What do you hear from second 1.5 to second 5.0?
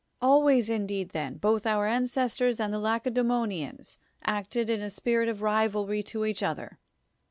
our ancestors and thf LacediEmonians acted in a